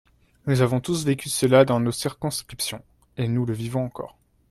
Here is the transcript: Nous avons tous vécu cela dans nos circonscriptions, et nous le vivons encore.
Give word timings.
Nous 0.47 0.61
avons 0.63 0.79
tous 0.79 1.05
vécu 1.05 1.29
cela 1.29 1.63
dans 1.63 1.79
nos 1.79 1.91
circonscriptions, 1.91 2.81
et 3.17 3.27
nous 3.27 3.45
le 3.45 3.53
vivons 3.53 3.85
encore. 3.85 4.17